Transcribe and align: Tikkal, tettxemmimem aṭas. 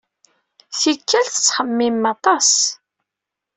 Tikkal, 0.79 1.25
tettxemmimem 1.27 2.05
aṭas. 2.13 2.49